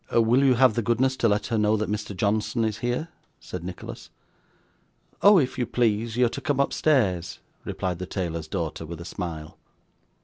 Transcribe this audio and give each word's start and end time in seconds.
'Will 0.11 0.43
you 0.43 0.55
have 0.55 0.73
the 0.73 0.81
goodness 0.81 1.15
to 1.17 1.27
let 1.29 1.45
her 1.45 1.59
know 1.59 1.77
that 1.77 1.87
Mr. 1.87 2.17
Johnson 2.17 2.65
is 2.65 2.79
here?' 2.79 3.09
said 3.39 3.63
Nicholas. 3.63 4.09
'Oh, 5.21 5.37
if 5.37 5.59
you 5.59 5.67
please, 5.67 6.17
you're 6.17 6.27
to 6.29 6.41
come 6.41 6.59
upstairs,' 6.59 7.37
replied 7.65 7.99
the 7.99 8.07
tailor's 8.07 8.47
daughter, 8.47 8.83
with 8.83 8.99
a 8.99 9.05
smile. 9.05 9.59